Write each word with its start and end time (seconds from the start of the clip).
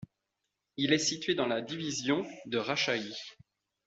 Il 0.77 0.93
est 0.93 0.97
situé 0.97 1.35
dans 1.35 1.45
la 1.45 1.61
division 1.61 2.25
de 2.47 2.57
Rajshahi. 2.57 3.13